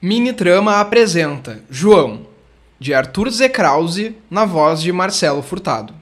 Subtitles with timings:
[0.00, 2.26] Mini Trama apresenta João,
[2.78, 3.48] de Arthur Z.
[3.48, 5.94] Krause, na voz de Marcelo Furtado.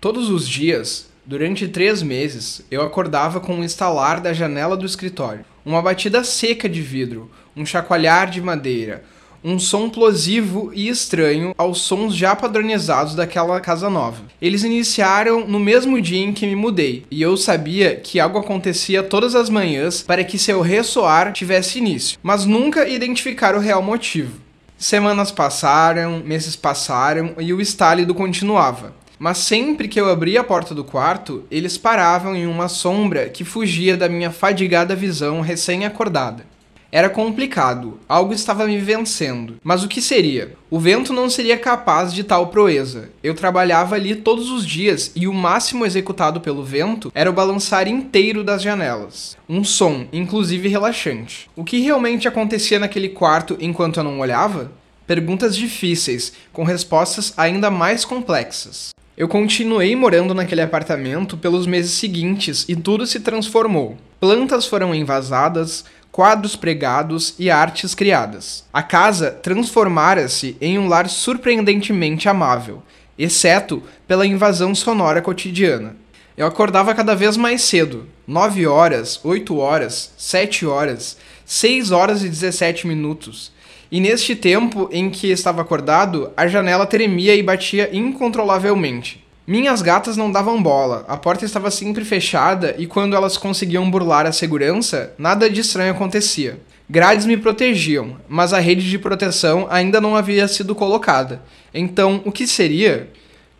[0.00, 5.44] Todos os dias, durante três meses, eu acordava com o estalar da janela do escritório,
[5.64, 9.04] uma batida seca de vidro, um chacoalhar de madeira,
[9.48, 14.24] um som plosivo e estranho aos sons já padronizados daquela casa nova.
[14.42, 19.04] Eles iniciaram no mesmo dia em que me mudei, e eu sabia que algo acontecia
[19.04, 24.40] todas as manhãs para que seu ressoar tivesse início, mas nunca identificar o real motivo.
[24.76, 28.92] Semanas passaram, meses passaram e o estálido continuava.
[29.16, 33.44] Mas sempre que eu abria a porta do quarto, eles paravam em uma sombra que
[33.44, 36.55] fugia da minha fadigada visão recém-acordada.
[36.90, 39.56] Era complicado, algo estava me vencendo.
[39.62, 40.54] Mas o que seria?
[40.70, 43.10] O vento não seria capaz de tal proeza.
[43.22, 47.88] Eu trabalhava ali todos os dias e o máximo executado pelo vento era o balançar
[47.88, 49.36] inteiro das janelas.
[49.48, 51.50] Um som, inclusive relaxante.
[51.56, 54.70] O que realmente acontecia naquele quarto enquanto eu não olhava?
[55.06, 58.90] Perguntas difíceis, com respostas ainda mais complexas.
[59.16, 63.96] Eu continuei morando naquele apartamento pelos meses seguintes e tudo se transformou.
[64.20, 65.84] Plantas foram envasadas,
[66.16, 68.64] quadros pregados e artes criadas.
[68.72, 72.82] A casa transformara-se em um lar surpreendentemente amável,
[73.18, 75.94] exceto pela invasão sonora cotidiana.
[76.34, 82.30] Eu acordava cada vez mais cedo, 9 horas, 8 horas, 7 horas, 6 horas e
[82.30, 83.52] 17 minutos.
[83.92, 89.22] E neste tempo em que estava acordado, a janela tremia e batia incontrolavelmente.
[89.46, 94.26] Minhas gatas não davam bola, a porta estava sempre fechada e quando elas conseguiam burlar
[94.26, 96.58] a segurança, nada de estranho acontecia.
[96.90, 101.42] Grades me protegiam, mas a rede de proteção ainda não havia sido colocada.
[101.72, 103.08] Então, o que seria?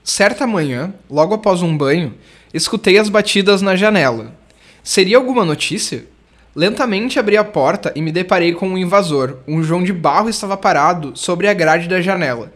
[0.03, 2.14] Certa manhã, logo após um banho,
[2.53, 4.34] escutei as batidas na janela.
[4.83, 6.05] Seria alguma notícia?
[6.53, 9.37] Lentamente abri a porta e me deparei com um invasor.
[9.47, 12.53] Um João de Barro estava parado sobre a grade da janela.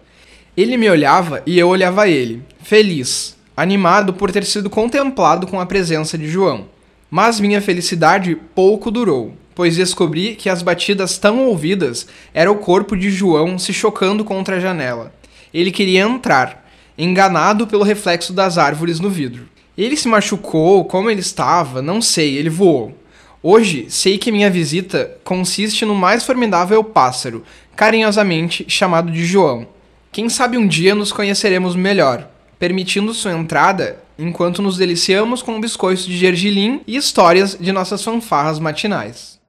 [0.60, 5.64] Ele me olhava e eu olhava ele, feliz, animado por ter sido contemplado com a
[5.64, 6.66] presença de João.
[7.10, 12.94] Mas minha felicidade pouco durou, pois descobri que as batidas tão ouvidas era o corpo
[12.94, 15.14] de João se chocando contra a janela.
[15.54, 19.48] Ele queria entrar, enganado pelo reflexo das árvores no vidro.
[19.78, 22.94] Ele se machucou, como ele estava, não sei, ele voou.
[23.42, 29.66] Hoje sei que minha visita consiste no mais formidável pássaro, carinhosamente chamado de João
[30.12, 32.28] quem sabe um dia nos conheceremos melhor,
[32.58, 38.58] permitindo sua entrada enquanto nos deliciamos com biscoitos de gergelim e histórias de nossas fanfarras
[38.58, 39.39] matinais.